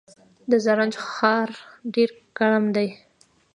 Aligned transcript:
د 0.51 0.53
زرنج 0.65 0.93
ښار 1.13 1.49
ډیر 1.93 2.09
ګرم 2.37 2.65
دی 2.75 2.87